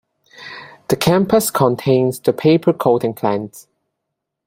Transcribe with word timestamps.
The 0.87 0.95
campus 0.95 1.51
contains 1.51 2.19
the 2.19 2.33
paper 2.33 2.73
coating 2.73 3.13
plant. 3.13 3.67